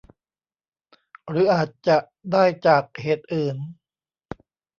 [1.29, 1.97] หรืออาจจะ
[2.31, 3.57] ได้จากเหตุอื่น